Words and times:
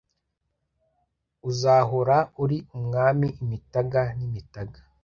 uzahora 1.49 2.17
uri 2.43 2.57
umwami 2.77 3.27
imitaga 3.43 4.01
n'imitaga 4.17 4.79